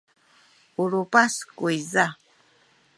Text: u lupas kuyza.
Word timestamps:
u 0.81 0.83
lupas 0.91 1.33
kuyza. 1.57 2.05